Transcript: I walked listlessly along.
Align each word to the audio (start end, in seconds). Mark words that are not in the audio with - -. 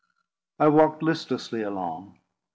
I 0.57 0.67
walked 0.67 1.03
listlessly 1.03 1.61
along. 1.61 2.17